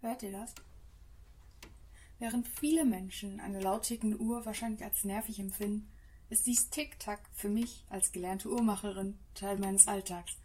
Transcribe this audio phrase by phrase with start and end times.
[0.00, 0.54] Hört ihr das?
[2.18, 5.90] Während viele Menschen eine laut tickende Uhr wahrscheinlich als nervig empfinden,
[6.30, 10.36] ist dies Tick-Tack für mich als gelernte Uhrmacherin Teil meines Alltags,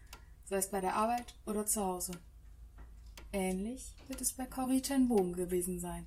[0.45, 2.13] sei es bei der Arbeit oder zu Hause.
[3.31, 6.05] Ähnlich wird es bei Corrie ten Boom gewesen sein.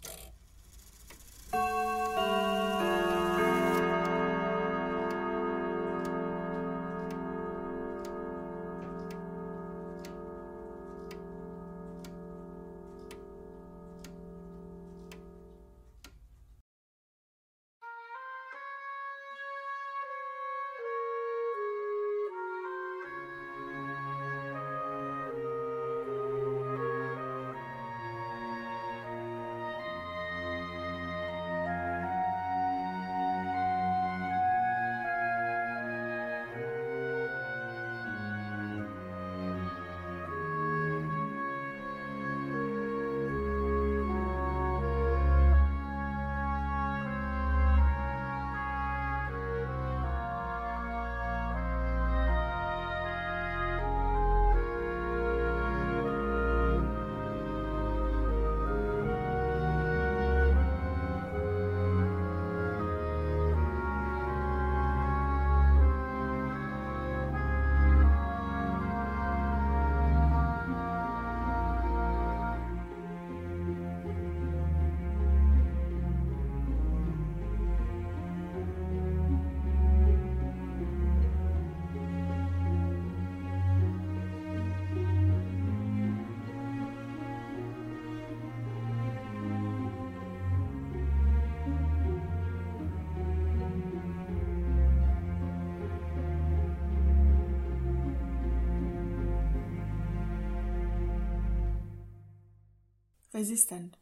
[103.39, 103.97] Resistent.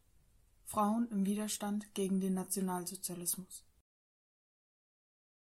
[0.65, 3.67] Frauen im Widerstand gegen den Nationalsozialismus.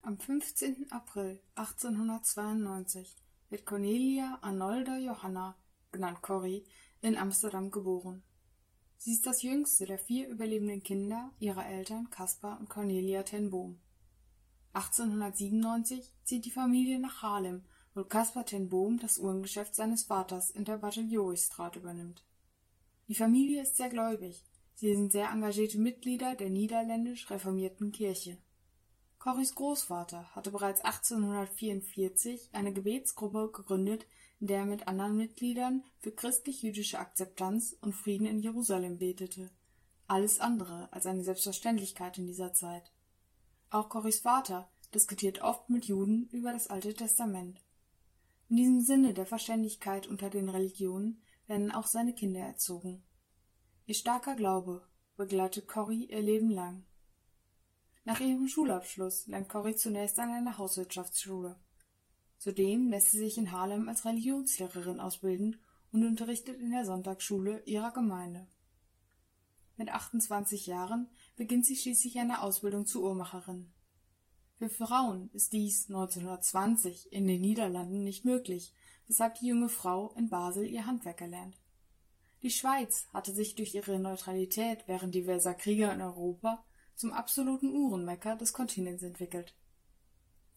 [0.01, 0.91] Am 15.
[0.91, 3.15] April 1892
[3.49, 5.55] wird Cornelia Arnolda Johanna,
[5.93, 6.65] genannt Corrie,
[6.99, 8.21] in Amsterdam geboren.
[8.97, 13.79] Sie ist das jüngste der vier überlebenden Kinder ihrer Eltern Caspar und Cornelia ten Boom.
[14.73, 17.63] 1897 zieht die Familie nach Haarlem,
[17.93, 22.25] wo Caspar ten Boom das Uhrengeschäft seines Vaters in der Bataillonstraat übernimmt
[23.09, 28.37] die Familie ist sehr gläubig, sie sind sehr engagierte Mitglieder der niederländisch reformierten Kirche.
[29.17, 34.05] Corries Großvater hatte bereits 1844 eine Gebetsgruppe gegründet,
[34.39, 39.49] in der er mit anderen Mitgliedern für christlich-jüdische Akzeptanz und Frieden in Jerusalem betete,
[40.07, 42.91] alles andere als eine Selbstverständlichkeit in dieser Zeit.
[43.71, 47.59] Auch Corries Vater diskutiert oft mit Juden über das Alte Testament.
[48.49, 53.03] In diesem Sinne der Verständigkeit unter den Religionen werden auch seine Kinder erzogen.
[53.87, 54.87] Ihr starker Glaube
[55.17, 56.85] begleitet Corrie ihr Leben lang.
[58.05, 61.59] Nach ihrem Schulabschluss lernt Corrie zunächst an einer Hauswirtschaftsschule.
[62.37, 65.59] Zudem lässt sie sich in Harlem als Religionslehrerin ausbilden
[65.91, 68.47] und unterrichtet in der Sonntagsschule ihrer Gemeinde.
[69.75, 73.71] Mit 28 Jahren beginnt sie schließlich eine Ausbildung zur Uhrmacherin.
[74.59, 78.73] Für Frauen ist dies 1920 in den Niederlanden nicht möglich,
[79.07, 81.55] weshalb die junge Frau in Basel ihr Handwerk erlernt.
[82.41, 88.35] Die Schweiz hatte sich durch ihre Neutralität während diverser Kriege in Europa zum absoluten Uhrenmekka
[88.35, 89.55] des Kontinents entwickelt.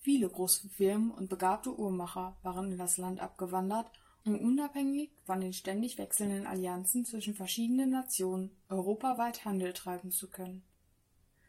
[0.00, 3.88] Viele große Firmen und begabte Uhrmacher waren in das Land abgewandert,
[4.24, 10.64] um unabhängig von den ständig wechselnden Allianzen zwischen verschiedenen Nationen europaweit Handel treiben zu können.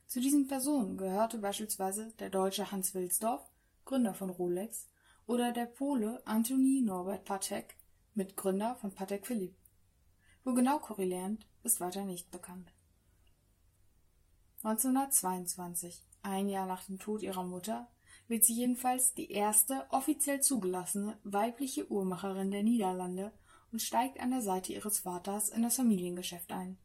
[0.08, 3.50] Zu diesen Personen gehörte beispielsweise der Deutsche Hans Wilsdorf,
[3.86, 4.90] Gründer von Rolex,
[5.26, 7.78] oder der Pole Antoni Norbert Patek,
[8.14, 9.56] Mitgründer von Patek Philippe.
[10.44, 12.74] Wo genau Corrie lernt, ist weiter nicht bekannt.
[14.64, 17.90] 1922, ein Jahr nach dem Tod ihrer Mutter,
[18.28, 23.34] wird sie jedenfalls die erste offiziell zugelassene weibliche Uhrmacherin der Niederlande
[23.72, 26.78] und steigt an der Seite ihres Vaters in das Familiengeschäft ein.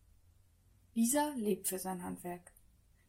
[0.95, 2.53] Dieser lebt für sein Handwerk.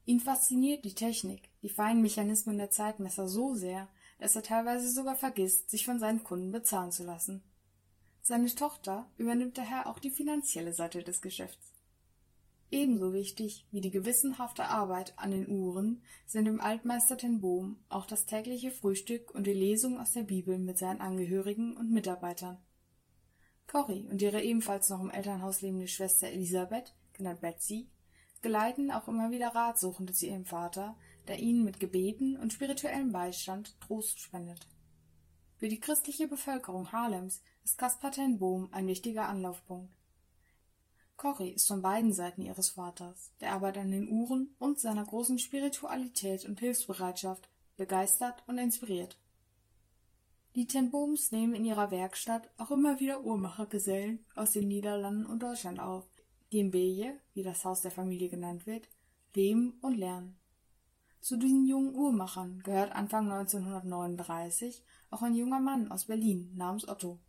[0.09, 5.15] Ihn fasziniert die Technik, die feinen Mechanismen der Zeitmesser so sehr, dass er teilweise sogar
[5.15, 7.43] vergisst, sich von seinen Kunden bezahlen zu lassen.
[8.23, 11.73] Seine Tochter übernimmt daher auch die finanzielle Seite des Geschäfts.
[12.71, 18.07] Ebenso wichtig wie die gewissenhafte Arbeit an den Uhren sind dem Altmeister ten Boom auch
[18.07, 22.57] das tägliche Frühstück und die Lesung aus der Bibel mit seinen Angehörigen und Mitarbeitern.
[23.67, 27.91] Corrie und ihre ebenfalls noch im Elternhaus lebende Schwester Elisabeth, genannt Betsy,
[28.41, 30.95] geleiten auch immer wieder Ratsuchende zu ihrem Vater,
[31.27, 34.67] der ihnen mit Gebeten und spirituellem Beistand Trost spendet.
[35.57, 39.93] Für die christliche Bevölkerung Haarlems ist Caspar ten Boom ein wichtiger Anlaufpunkt.
[41.17, 45.37] Cory ist von beiden Seiten ihres Vaters, der Arbeit an den Uhren und seiner großen
[45.37, 49.17] Spiritualität und Hilfsbereitschaft, begeistert und inspiriert.
[50.55, 55.43] Die Ten Boms nehmen in ihrer Werkstatt auch immer wieder Uhrmachergesellen aus den Niederlanden und
[55.43, 56.07] Deutschland auf,
[56.51, 56.71] die in
[57.33, 58.87] wie das Haus der Familie genannt wird,
[59.33, 60.37] leben und lernen.
[61.21, 67.19] Zu diesen jungen Uhrmachern gehört Anfang 1939 auch ein junger Mann aus Berlin namens Otto.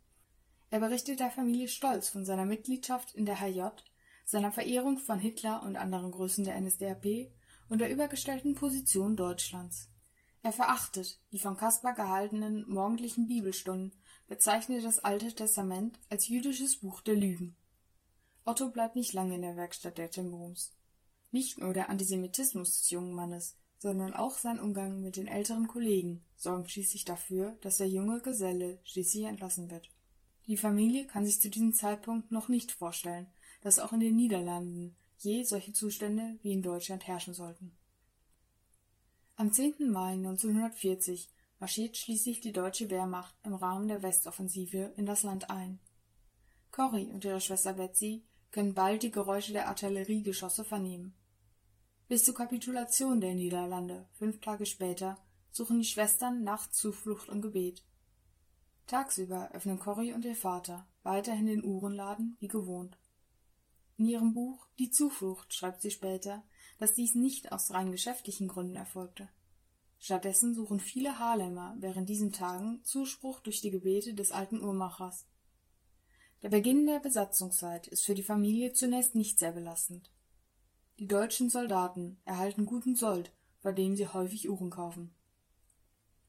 [0.69, 3.63] Er berichtet der Familie stolz von seiner Mitgliedschaft in der HJ,
[4.25, 7.31] seiner Verehrung von Hitler und anderen Größen der NSDAP
[7.67, 9.89] und der übergestellten Position Deutschlands.
[10.43, 13.91] Er verachtet die von Caspar gehaltenen morgendlichen Bibelstunden,
[14.27, 17.55] bezeichnet das Alte Testament als jüdisches Buch der Lügen.
[18.43, 20.73] Otto bleibt nicht lange in der Werkstatt der Timbrums.
[21.31, 26.23] Nicht nur der Antisemitismus des jungen Mannes, sondern auch sein Umgang mit den älteren Kollegen
[26.35, 29.89] sorgen schließlich dafür, dass der junge Geselle schließlich entlassen wird.
[30.47, 33.27] Die Familie kann sich zu diesem Zeitpunkt noch nicht vorstellen,
[33.61, 37.71] dass auch in den Niederlanden je solche Zustände wie in Deutschland herrschen sollten.
[39.35, 39.91] Am 10.
[39.91, 41.29] Mai 1940
[41.59, 45.79] marschiert schließlich die deutsche Wehrmacht im Rahmen der Westoffensive in das Land ein.
[46.71, 51.13] Corrie und ihre Schwester Betsy können bald die Geräusche der Artilleriegeschosse vernehmen.
[52.07, 55.17] Bis zur Kapitulation der Niederlande fünf Tage später
[55.51, 57.83] suchen die Schwestern nachts Zuflucht und Gebet.
[58.87, 62.97] Tagsüber öffnen Corrie und ihr Vater weiterhin den Uhrenladen wie gewohnt.
[63.97, 66.43] In ihrem Buch Die Zuflucht schreibt sie später,
[66.79, 69.29] dass dies nicht aus rein geschäftlichen Gründen erfolgte.
[69.99, 75.27] Stattdessen suchen viele Haarlemmer während diesen Tagen Zuspruch durch die Gebete des alten Uhrmachers.
[76.43, 80.09] Der Beginn der Besatzungszeit ist für die Familie zunächst nicht sehr belastend.
[80.97, 85.13] Die deutschen Soldaten erhalten guten Sold, bei dem sie häufig Uhren kaufen.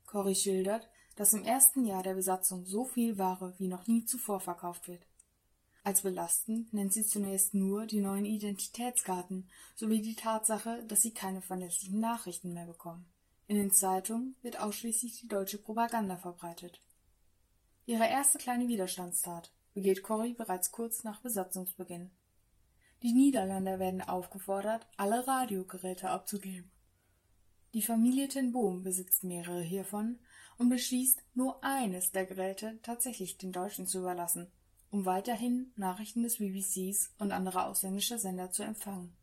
[0.04, 0.86] Corrie schildert,
[1.16, 5.06] dass im ersten Jahr der Besatzung so viel Ware wie noch nie zuvor verkauft wird.
[5.82, 11.40] Als belastend nennt sie zunächst nur die neuen Identitätskarten sowie die Tatsache, dass sie keine
[11.40, 13.06] verlässlichen Nachrichten mehr bekommen.
[13.46, 16.82] In den Zeitungen wird ausschließlich die deutsche Propaganda verbreitet.
[17.86, 22.10] Ihre erste kleine Widerstandstat begeht Corrie bereits kurz nach Besatzungsbeginn.
[23.02, 26.70] Die Niederländer werden aufgefordert, alle Radiogeräte abzugeben.
[27.74, 30.18] Die Familie ten Boom besitzt mehrere hiervon
[30.58, 34.52] und beschließt, nur eines der Geräte tatsächlich den Deutschen zu überlassen,
[34.90, 39.16] um weiterhin Nachrichten des BBCs und anderer ausländischer Sender zu empfangen.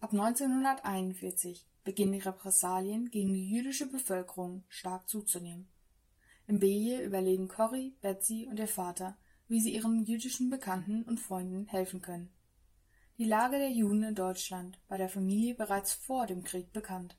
[0.00, 5.68] Ab 1941 beginnen die Repressalien gegen die jüdische Bevölkerung stark zuzunehmen.
[6.48, 9.16] Im Beje überlegen Corrie, Betsy und ihr Vater,
[9.48, 12.30] wie sie ihren jüdischen Bekannten und Freunden helfen können.
[13.18, 17.16] Die Lage der Juden in Deutschland war der Familie bereits vor dem Krieg bekannt.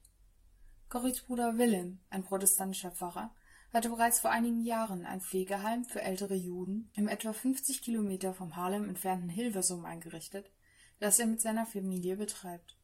[0.89, 3.33] Corries Bruder Willem, ein protestantischer Pfarrer,
[3.73, 8.55] hatte bereits vor einigen Jahren ein Pflegeheim für ältere Juden im etwa 50 Kilometer vom
[8.55, 10.51] Harlem entfernten Hilversum eingerichtet,
[10.99, 12.77] das er mit seiner Familie betreibt.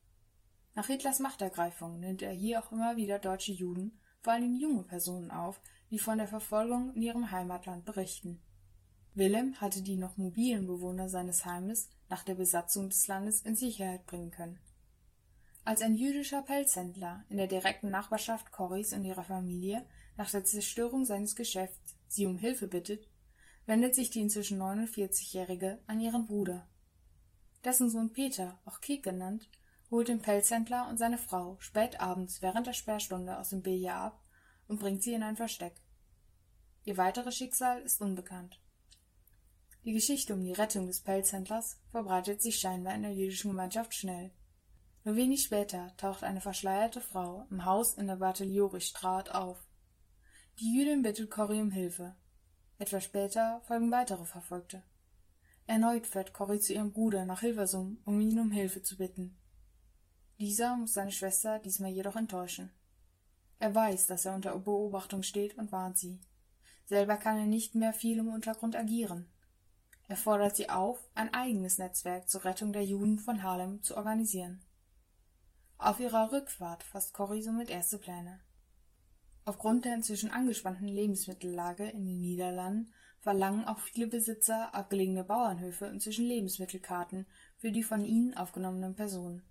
[0.76, 5.32] Nach Hitlers Machtergreifung nimmt er hier auch immer wieder deutsche Juden, vor allem junge Personen
[5.32, 5.62] auf,
[5.92, 8.42] die von der Verfolgung in ihrem Heimatland berichten.
[9.16, 14.06] Willem hatte die noch mobilen Bewohner seines Heimes nach der Besatzung des Landes in Sicherheit
[14.06, 14.60] bringen können
[15.66, 19.86] als ein jüdischer Pelzhändler in der direkten Nachbarschaft Corries und ihrer Familie
[20.18, 23.08] nach der Zerstörung seines Geschäfts sie um Hilfe bittet,
[23.66, 26.68] wendet sich die inzwischen 49-Jährige an ihren Bruder.
[27.64, 29.50] Dessen Sohn Peter, auch Kek genannt,
[29.90, 34.24] holt den Pelzhändler und seine Frau spät abends während der Sperrstunde aus dem Billard ab
[34.68, 35.76] und bringt sie in ein Versteck.
[36.84, 38.60] Ihr weiteres Schicksal ist unbekannt.
[39.86, 44.32] Die Geschichte um die Rettung des Pelzhändlers verbreitet sich scheinbar in der jüdischen Gemeinschaft schnell.
[45.04, 49.58] Nur wenig später taucht eine verschleierte Frau im Haus in der Bartheliorichstraat auf.
[50.60, 52.16] Die Jüdin bittet Corrie um Hilfe.
[52.80, 54.84] Etwas später folgen weitere Verfolgte.
[55.68, 59.38] Erneut fährt Corrie zu ihrem Bruder nach Hilversum, um ihn um Hilfe zu bitten.
[60.40, 62.72] Dieser muss seine Schwester diesmal jedoch enttäuschen.
[63.60, 66.22] Er weiß, dass er unter Beobachtung steht und warnt sie.
[66.86, 69.33] Selber kann er nicht mehr viel im Untergrund agieren.
[70.14, 74.64] Er fordert sie auf, ein eigenes Netzwerk zur Rettung der Juden von Harlem zu organisieren.
[75.80, 78.40] Auf ihrer Rückfahrt fasst Corrie somit erste Pläne.
[79.44, 86.28] Aufgrund der inzwischen angespannten Lebensmittellage in den Niederlanden verlangen auch viele Besitzer abgelegener Bauernhöfe inzwischen
[86.28, 87.26] Lebensmittelkarten
[87.58, 89.42] für die von ihnen aufgenommenen Personen.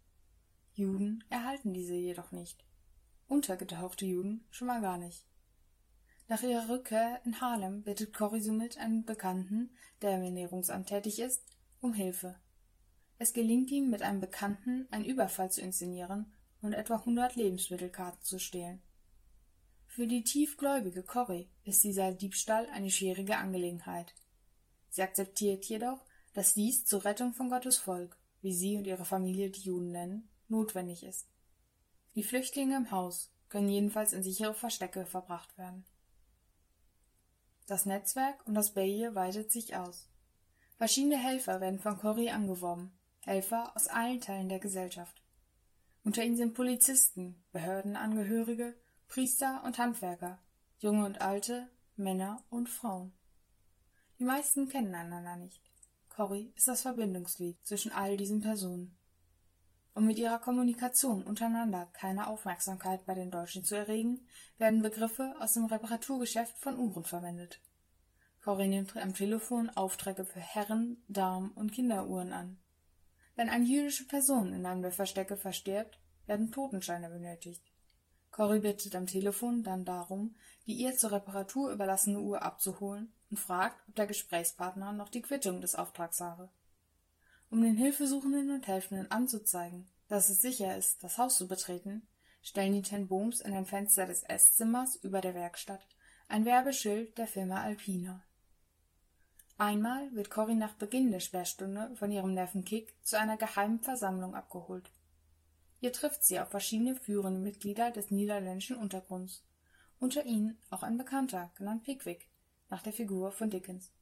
[0.75, 2.64] Juden erhalten diese jedoch nicht.
[3.26, 5.26] Untergetauchte Juden schon mal gar nicht.
[6.33, 9.69] Nach ihrer Rückkehr in Harlem bittet Corrie somit einen Bekannten,
[10.01, 11.43] der im Ernährungsamt tätig ist,
[11.83, 12.37] um Hilfe.
[13.19, 18.39] Es gelingt ihm, mit einem Bekannten einen Überfall zu inszenieren und etwa hundert Lebensmittelkarten zu
[18.39, 18.81] stehlen.
[19.87, 24.15] Für die tiefgläubige Corrie ist dieser Diebstahl eine schwierige Angelegenheit.
[24.89, 29.51] Sie akzeptiert jedoch, dass dies zur Rettung von Gottes Volk, wie sie und ihre Familie
[29.51, 31.29] die Juden nennen, notwendig ist.
[32.15, 35.85] Die Flüchtlinge im Haus können jedenfalls in sichere Verstecke verbracht werden.
[37.66, 40.09] Das Netzwerk um das Beje weitet sich aus.
[40.76, 45.23] Verschiedene Helfer werden von Corrie angeworben, Helfer aus allen Teilen der Gesellschaft.
[46.04, 48.75] Unter ihnen sind Polizisten, Behördenangehörige,
[49.07, 50.40] Priester und Handwerker,
[50.78, 53.12] junge und alte, Männer und Frauen.
[54.19, 55.61] Die meisten kennen einander nicht.
[56.09, 58.97] Corrie ist das Verbindungsglied zwischen all diesen Personen.
[59.95, 65.53] Um mit ihrer Kommunikation untereinander keine Aufmerksamkeit bei den Deutschen zu erregen, werden Begriffe aus
[65.53, 67.61] dem Reparaturgeschäft von Uhren verwendet.
[68.43, 72.59] Corrie nimmt am Telefon Aufträge für Herren-, Damen- und Kinderuhren an.
[73.37, 77.63] Wenn eine jüdische Person in einem der Verstecke verstirbt, werden Totenscheine benötigt.
[78.31, 80.35] Corrie bittet am Telefon dann darum,
[80.67, 85.61] die ihr zur Reparatur überlassene Uhr abzuholen und fragt, ob der Gesprächspartner noch die Quittung
[85.61, 86.51] des Auftrags habe.
[87.53, 92.01] Um den Hilfesuchenden und Helfenden anzuzeigen, dass es sicher ist, das Haus zu betreten,
[92.43, 95.87] stellen die Ten Booms in ein Fenster des Esszimmers über der Werkstatt
[96.29, 98.25] ein Werbeschild der Firma Alpina.
[99.59, 104.35] Einmal wird Cory nach Beginn der Sperrstunde von ihrem Neffen Kick zu einer geheimen Versammlung
[104.35, 104.91] abgeholt.
[105.79, 109.45] Hier trifft sie auf verschiedene führende Mitglieder des niederländischen Untergrunds,
[110.01, 112.31] unter ihnen auch ein Bekannter, genannt Pickwick,
[112.71, 113.93] nach der Figur von Dickens.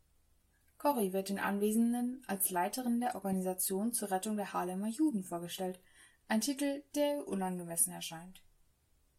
[0.81, 5.79] Cory wird den Anwesenden als Leiterin der Organisation zur Rettung der Harlemer Juden vorgestellt,
[6.27, 8.43] ein Titel, der unangemessen erscheint.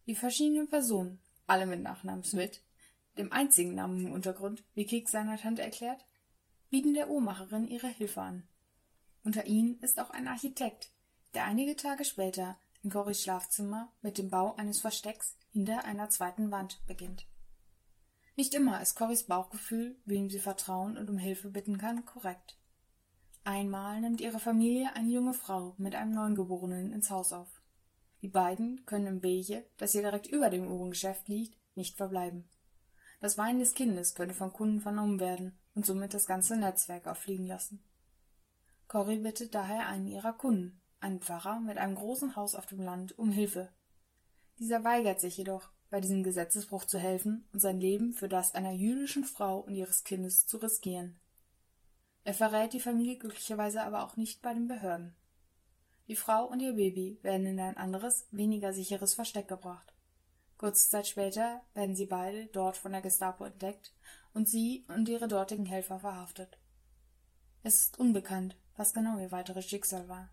[0.07, 2.63] Die verschiedenen Personen, alle mit Nachnamen Smith,
[3.15, 6.03] dem einzigen Namen im Untergrund, wie Kick seiner Tante erklärt,
[6.71, 8.47] bieten der Uhrmacherin ihre Hilfe an.
[9.23, 10.89] Unter ihnen ist auch ein Architekt,
[11.35, 16.49] der einige Tage später in Corys Schlafzimmer mit dem Bau eines Verstecks hinter einer zweiten
[16.49, 17.27] Wand beginnt.
[18.35, 22.57] Nicht immer ist Corys Bauchgefühl, wem sie vertrauen und um Hilfe bitten kann, korrekt.
[23.43, 27.61] Einmal nimmt ihre Familie eine junge Frau mit einem Neugeborenen ins Haus auf.
[28.21, 32.47] Die beiden können im Beje, das hier direkt über dem Uhrengeschäft liegt, nicht verbleiben.
[33.19, 37.47] Das Weinen des Kindes könnte von Kunden vernommen werden und somit das ganze Netzwerk auffliegen
[37.47, 37.83] lassen.
[38.87, 43.17] Cory bittet daher einen ihrer Kunden, einen Pfarrer mit einem großen Haus auf dem Land,
[43.17, 43.69] um Hilfe.
[44.59, 48.71] Dieser weigert sich jedoch, bei diesem Gesetzesbruch zu helfen und sein Leben für das einer
[48.71, 51.19] jüdischen Frau und ihres Kindes zu riskieren.
[52.23, 55.13] Er verrät die Familie glücklicherweise aber auch nicht bei den Behörden.
[56.07, 59.93] Die Frau und ihr Baby werden in ein anderes, weniger sicheres Versteck gebracht.
[60.57, 63.93] Kurze Zeit später werden sie beide dort von der Gestapo entdeckt
[64.33, 66.57] und sie und ihre dortigen Helfer verhaftet.
[67.63, 70.29] Es ist unbekannt, was genau ihr weiteres Schicksal war.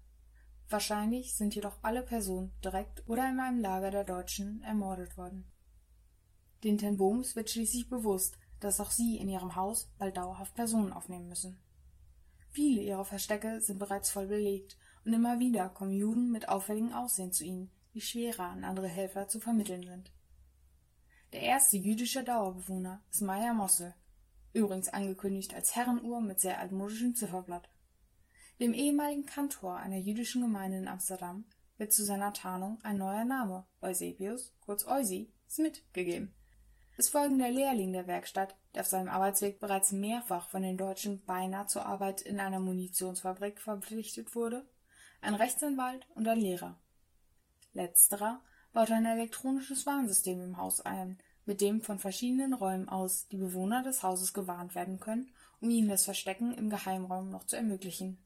[0.71, 5.51] Wahrscheinlich sind jedoch alle Personen direkt oder in einem Lager der Deutschen ermordet worden.
[6.65, 10.93] Den Ten Boms wird schließlich bewusst, dass auch sie in ihrem Haus bald dauerhaft Personen
[10.93, 11.59] aufnehmen müssen.
[12.51, 17.33] Viele ihrer Verstecke sind bereits voll belegt und immer wieder kommen Juden mit auffälligem Aussehen
[17.33, 20.13] zu ihnen, die schwerer an andere Helfer zu vermitteln sind.
[21.33, 23.95] Der erste jüdische Dauerbewohner ist Meyer Mossel,
[24.53, 27.69] übrigens angekündigt als Herrenuhr mit sehr altmodischem Zifferblatt.
[28.61, 31.45] Dem ehemaligen Kantor einer jüdischen Gemeinde in Amsterdam
[31.77, 36.35] wird zu seiner Tarnung ein neuer Name, Eusebius, kurz Eusi, Smith, gegeben.
[36.97, 41.25] Es folgen der Lehrling der Werkstatt, der auf seinem Arbeitsweg bereits mehrfach von den Deutschen
[41.25, 44.69] beinahe zur Arbeit in einer Munitionsfabrik verpflichtet wurde,
[45.21, 46.81] ein Rechtsanwalt und ein Lehrer.
[47.75, 53.37] Letzterer baut ein elektronisches Warnsystem im Haus ein, mit dem von verschiedenen Räumen aus die
[53.37, 58.19] Bewohner des Hauses gewarnt werden können, um ihnen das Verstecken im Geheimraum noch zu ermöglichen.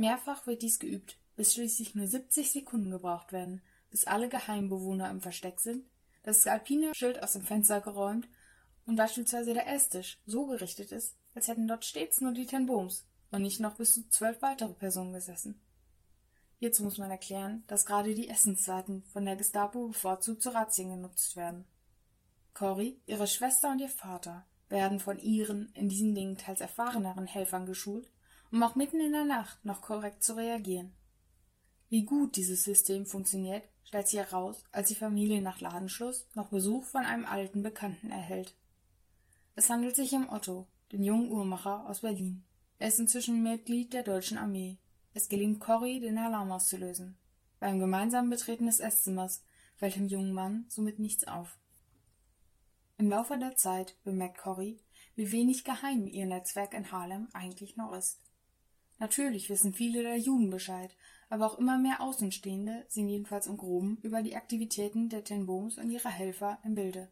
[0.00, 5.20] Mehrfach wird dies geübt, bis schließlich nur 70 Sekunden gebraucht werden, bis alle Geheimbewohner im
[5.20, 5.84] Versteck sind,
[6.22, 8.26] das Alpina-Schild aus dem Fenster geräumt
[8.86, 13.04] und beispielsweise der Esstisch so gerichtet ist, als hätten dort stets nur die Ten Booms
[13.30, 15.60] und nicht noch bis zu zwölf weitere Personen gesessen.
[16.60, 21.36] Hierzu muss man erklären, dass gerade die Essenszeiten von der Gestapo bevorzugt zu Razzien genutzt
[21.36, 21.66] werden.
[22.54, 27.66] Cory, ihre Schwester und ihr Vater werden von ihren, in diesen Dingen teils erfahreneren Helfern
[27.66, 28.10] geschult,
[28.50, 30.92] um auch mitten in der Nacht noch korrekt zu reagieren.
[31.88, 36.84] Wie gut dieses System funktioniert, stellt sich heraus, als die Familie nach Ladenschluss noch Besuch
[36.84, 38.54] von einem alten Bekannten erhält.
[39.56, 42.44] Es handelt sich um Otto, den jungen Uhrmacher aus Berlin.
[42.78, 44.78] Er ist inzwischen Mitglied der deutschen Armee
[45.12, 47.18] es gelingt Cory, den Alarm auszulösen.
[47.58, 49.42] Beim gemeinsamen Betreten des Esszimmers
[49.76, 51.58] fällt dem jungen Mann somit nichts auf.
[52.96, 54.78] Im Laufe der Zeit bemerkt Cory,
[55.16, 58.20] wie wenig geheim ihr Netzwerk in Harlem eigentlich noch ist.
[59.00, 60.94] Natürlich wissen viele der Juden Bescheid,
[61.30, 65.78] aber auch immer mehr Außenstehende sind jedenfalls im Groben über die Aktivitäten der Ten Boms
[65.78, 67.08] und ihrer Helfer im Bilde.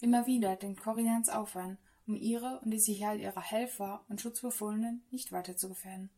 [0.00, 1.76] Immer wieder denkt Cory ans Aufhören
[2.06, 6.08] um ihre und die Sicherheit ihrer Helfer und Schutzbefohlenen nicht weiter zu gefährden.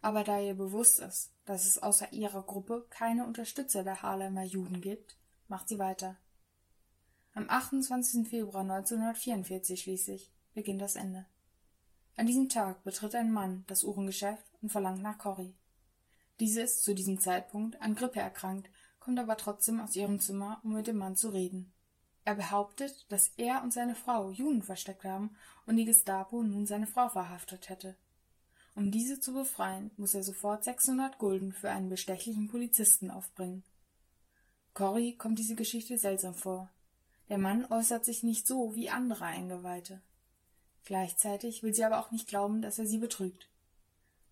[0.00, 4.80] Aber da ihr bewusst ist, dass es außer ihrer Gruppe keine Unterstützer der Harlemer Juden
[4.80, 6.16] gibt, macht sie weiter.
[7.34, 8.26] Am 28.
[8.26, 11.26] Februar 1944 schließlich beginnt das Ende.
[12.16, 15.54] An diesem Tag betritt ein Mann das Uhrengeschäft und verlangt nach Corrie.
[16.40, 20.74] Diese ist zu diesem Zeitpunkt an Grippe erkrankt, kommt aber trotzdem aus ihrem Zimmer, um
[20.74, 21.72] mit dem Mann zu reden.
[22.24, 26.86] Er behauptet, dass er und seine Frau Juden versteckt haben und die Gestapo nun seine
[26.86, 27.96] Frau verhaftet hätte.
[28.74, 33.62] Um diese zu befreien, muss er sofort 600 Gulden für einen bestechlichen Polizisten aufbringen.
[34.72, 36.70] Corrie kommt diese Geschichte seltsam vor.
[37.28, 40.00] Der Mann äußert sich nicht so wie andere Eingeweihte.
[40.84, 43.48] Gleichzeitig will sie aber auch nicht glauben, dass er sie betrügt.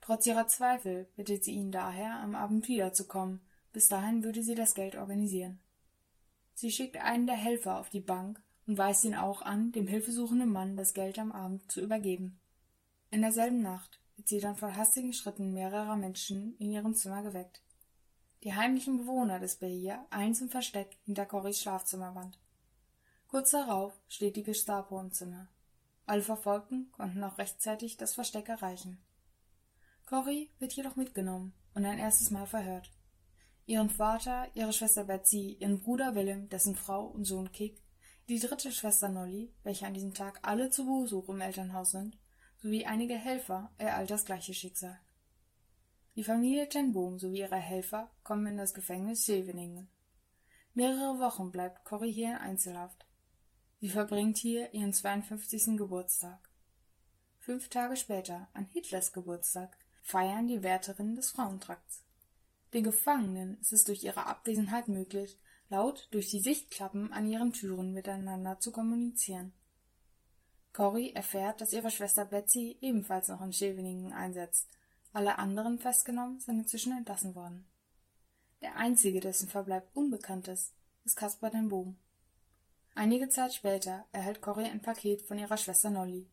[0.01, 3.41] Trotz ihrer Zweifel bittet sie ihn daher, am Abend wiederzukommen.
[3.73, 5.61] Bis dahin würde sie das Geld organisieren.
[6.55, 10.51] Sie schickt einen der Helfer auf die Bank und weist ihn auch an, dem hilfesuchenden
[10.51, 12.39] Mann das Geld am Abend zu übergeben.
[13.11, 17.63] In derselben Nacht wird sie dann von hastigen Schritten mehrerer Menschen in ihrem Zimmer geweckt.
[18.43, 22.39] Die heimlichen Bewohner des Behier eilen zum Versteck hinter Corries Schlafzimmerwand.
[23.29, 25.49] Kurz darauf steht die Gestapo im Zimmer.
[26.07, 29.03] Alle Verfolgten konnten noch rechtzeitig das Versteck erreichen.
[30.07, 32.91] Corrie wird jedoch mitgenommen und ein erstes Mal verhört.
[33.67, 37.81] Ihren Vater, ihre Schwester Betsy, ihren Bruder Willem, dessen Frau und Sohn Kick,
[38.29, 42.19] die dritte Schwester Nolly, welche an diesem Tag alle zu Besuch im Elternhaus sind,
[42.59, 45.01] sowie einige Helfer ereilt das gleiche Schicksal.
[46.15, 49.89] Die Familie Ten Boom sowie ihre Helfer kommen in das Gefängnis Scheveningen.
[50.75, 53.07] Mehrere Wochen bleibt Corrie hier in Einzelhaft.
[53.83, 55.77] Sie verbringt hier ihren 52.
[55.77, 56.39] Geburtstag.
[57.41, 62.05] Fünf Tage später, an Hitlers Geburtstag, feiern die Wärterinnen des Frauentrakts.
[62.75, 65.37] Den Gefangenen ist es durch ihre Abwesenheit möglich,
[65.69, 69.53] laut durch die Sichtklappen an ihren Türen miteinander zu kommunizieren.
[70.73, 74.69] Corrie erfährt, dass ihre Schwester Betsy ebenfalls noch in Scheveningen einsetzt.
[75.13, 77.67] Alle anderen festgenommen sind inzwischen entlassen worden.
[78.61, 80.73] Der einzige, dessen Verbleib unbekannt ist,
[81.05, 81.99] ist Caspar den Boom.
[82.95, 86.29] Einige Zeit später erhält Corrie ein Paket von ihrer Schwester Nolly.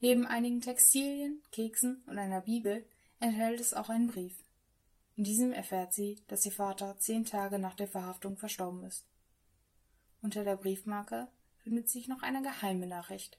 [0.00, 2.86] Neben einigen Textilien, Keksen und einer Bibel
[3.18, 4.44] enthält es auch einen Brief.
[5.16, 9.06] In diesem erfährt sie, dass ihr Vater zehn Tage nach der Verhaftung verstorben ist.
[10.22, 11.28] Unter der Briefmarke
[11.62, 13.38] findet sich noch eine geheime Nachricht.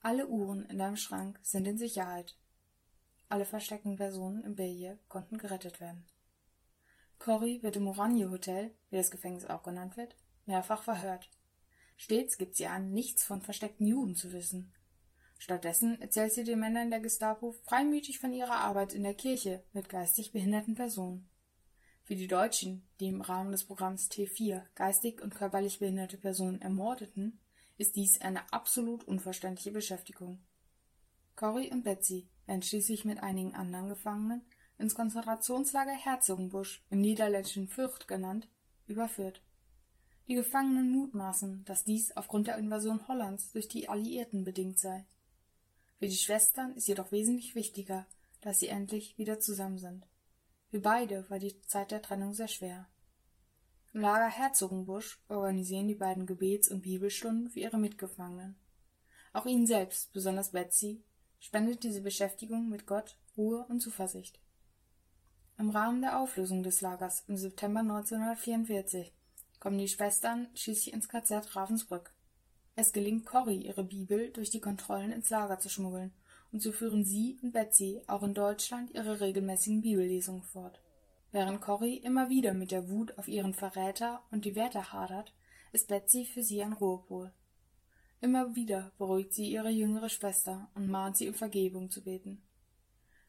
[0.00, 2.36] Alle Uhren in deinem Schrank sind in Sicherheit.
[3.28, 6.06] Alle versteckten Personen im Beje konnten gerettet werden.
[7.18, 11.28] Cory wird im Oranje Hotel, wie das Gefängnis auch genannt wird, mehrfach verhört.
[12.00, 14.72] Stets gibt sie an, nichts von versteckten Juden zu wissen.
[15.36, 19.88] Stattdessen erzählt sie den Männern der Gestapo freimütig von ihrer Arbeit in der Kirche mit
[19.88, 21.28] geistig behinderten Personen.
[22.04, 27.40] Für die Deutschen, die im Rahmen des Programms T4 geistig und körperlich behinderte Personen ermordeten,
[27.76, 30.40] ist dies eine absolut unverständliche Beschäftigung.
[31.34, 34.46] Cory und Betsy werden schließlich mit einigen anderen Gefangenen
[34.78, 38.48] ins Konzentrationslager Herzogenbusch im niederländischen Fürth genannt,
[38.86, 39.42] überführt.
[40.28, 45.06] Die Gefangenen mutmaßen, dass dies aufgrund der Invasion Hollands durch die Alliierten bedingt sei.
[45.98, 48.06] Für die Schwestern ist jedoch wesentlich wichtiger,
[48.42, 50.06] dass sie endlich wieder zusammen sind.
[50.70, 52.86] Für beide war die Zeit der Trennung sehr schwer.
[53.94, 58.54] Im Lager Herzogenbusch organisieren die beiden Gebets- und Bibelstunden für ihre Mitgefangenen.
[59.32, 61.02] Auch ihnen selbst, besonders Betsy,
[61.40, 64.38] spendet diese Beschäftigung mit Gott Ruhe und Zuversicht.
[65.56, 69.12] Im Rahmen der Auflösung des Lagers im September 1944
[69.60, 72.12] kommen die Schwestern schließlich ins KZ Ravensbrück.
[72.76, 76.12] Es gelingt Corrie, ihre Bibel durch die Kontrollen ins Lager zu schmuggeln,
[76.52, 80.80] und so führen sie und Betsy auch in Deutschland ihre regelmäßigen Bibellesungen fort.
[81.30, 85.34] Während Corrie immer wieder mit der Wut auf ihren Verräter und die Werte hadert,
[85.72, 87.32] ist Betsy für sie ein Ruhepol.
[88.20, 92.42] Immer wieder beruhigt sie ihre jüngere Schwester und mahnt sie um Vergebung zu beten.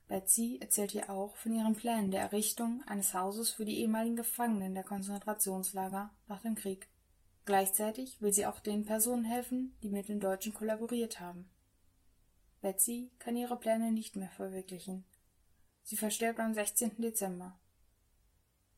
[0.09, 4.73] Betsy erzählt ihr auch von ihren Plänen der Errichtung eines Hauses für die ehemaligen Gefangenen
[4.73, 6.89] der Konzentrationslager nach dem Krieg.
[7.45, 11.47] Gleichzeitig will sie auch den Personen helfen, die mit den Deutschen kollaboriert haben.
[12.59, 15.05] Betsy kann ihre Pläne nicht mehr verwirklichen.
[15.83, 16.99] Sie verstirbt am 16.
[16.99, 17.59] Dezember.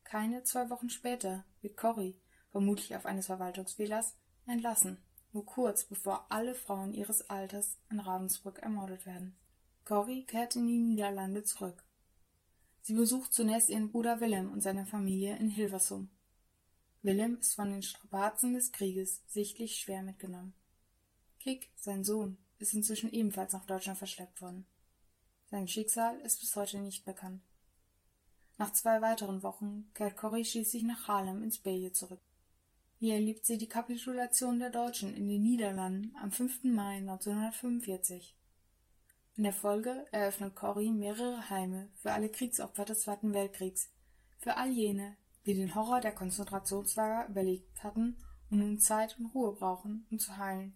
[0.04, 6.54] Keine zwei Wochen später wird Corrie, vermutlich auf eines Verwaltungsfehlers, entlassen, nur kurz bevor alle
[6.54, 9.34] Frauen ihres Alters in Ravensbrück ermordet werden.
[9.84, 11.84] Corrie kehrt in die Niederlande zurück.
[12.82, 16.10] Sie besucht zunächst ihren Bruder Willem und seine Familie in Hilversum.
[17.02, 20.54] Willem ist von den Strapazen des Krieges sichtlich schwer mitgenommen.
[21.40, 24.66] Kick, sein Sohn, ist inzwischen ebenfalls nach Deutschland verschleppt worden.
[25.50, 27.42] Sein Schicksal ist bis heute nicht bekannt.
[28.58, 32.20] Nach zwei weiteren Wochen kehrt Corrie schließlich nach Harlem ins Beje zurück.
[32.98, 36.62] Hier erlebt sie die Kapitulation der Deutschen in den Niederlanden am 5.
[36.64, 38.36] Mai 1945.
[39.34, 43.90] In der Folge eröffnet Corrie mehrere Heime für alle Kriegsopfer des Zweiten Weltkriegs,
[44.38, 45.16] für all jene,
[45.46, 48.16] die den Horror der Konzentrationslager überlebt hatten
[48.50, 50.74] und nun Zeit und Ruhe brauchen, um zu heilen.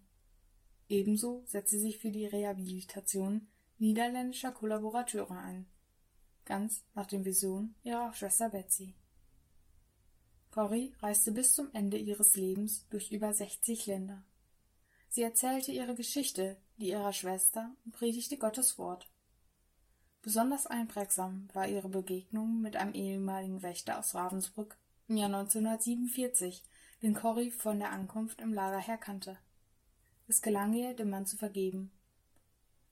[0.88, 3.46] Ebenso setzt sie sich für die Rehabilitation
[3.78, 5.66] niederländischer Kollaborateure ein,
[6.46, 8.94] ganz nach den Visionen ihrer Schwester Betsy.
[10.50, 14.24] Corrie reiste bis zum Ende ihres Lebens durch über 60 Länder.
[15.10, 19.08] Sie erzählte ihre Geschichte, die ihrer Schwester und predigte Gottes Wort.
[20.22, 24.76] Besonders einprägsam war ihre Begegnung mit einem ehemaligen Wächter aus Ravensbrück
[25.08, 26.64] im Jahr 1947,
[27.02, 29.38] den Corrie von der Ankunft im Lager her kannte.
[30.26, 31.92] Es gelang ihr, dem Mann zu vergeben.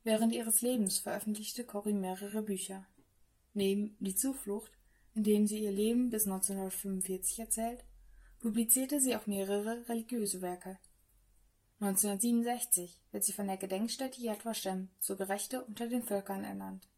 [0.04, 2.86] Während ihres Lebens veröffentlichte Corrie mehrere Bücher.
[3.54, 4.70] Neben Die Zuflucht,
[5.14, 7.84] in dem sie ihr Leben bis 1945 erzählt,
[8.40, 10.78] publizierte sie auch mehrere religiöse Werke.
[11.80, 16.88] 1967 wird sie von der Gedenkstätte Yad Vashem zur Gerechte unter den Völkern ernannt.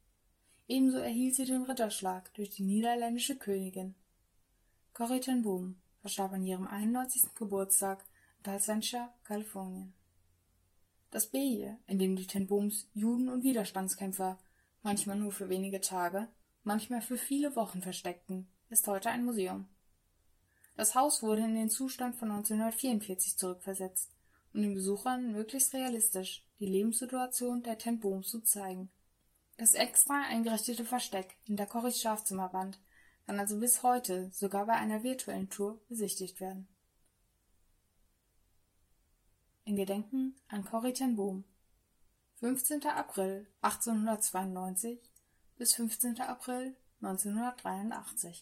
[0.69, 3.95] Ebenso erhielt sie den Ritterschlag durch die niederländische Königin.
[4.93, 7.35] Corrie ten Boom verstarb an ihrem 91.
[7.35, 8.05] Geburtstag
[8.39, 9.93] in Palsentia, Kalifornien.
[11.11, 14.39] Das Beje, in dem die Ten Booms Juden und Widerstandskämpfer
[14.83, 16.29] manchmal nur für wenige Tage,
[16.62, 19.69] manchmal für viele Wochen versteckten, ist heute ein Museum.
[20.77, 24.15] Das Haus wurde in den Zustand von 1944 zurückversetzt,
[24.57, 28.90] um den Besuchern möglichst realistisch die Lebenssituation der Ten Booms zu zeigen.
[29.59, 32.81] Das extra eingerichtete Versteck hinter Corries Schlafzimmerwand
[33.27, 36.69] kann also bis heute sogar bei einer virtuellen Tour besichtigt werden.
[39.64, 41.45] In Gedenken an Corrie ten Boom
[42.37, 42.85] 15.
[42.85, 45.01] April 1892
[45.59, 46.21] bis 15.
[46.21, 48.35] April 1983